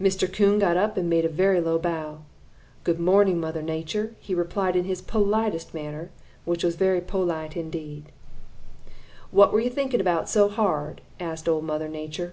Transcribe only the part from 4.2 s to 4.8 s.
he replied